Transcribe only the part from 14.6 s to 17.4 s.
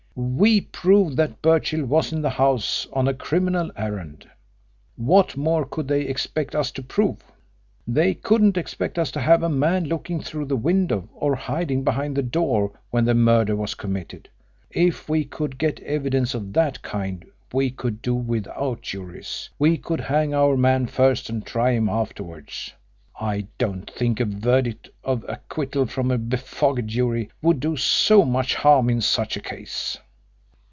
If we could get evidence of that kind